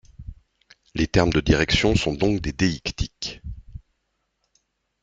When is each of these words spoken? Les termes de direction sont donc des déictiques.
Les 0.95 1.05
termes 1.05 1.29
de 1.31 1.41
direction 1.41 1.93
sont 1.95 2.15
donc 2.15 2.39
des 2.41 2.53
déictiques. 2.53 3.43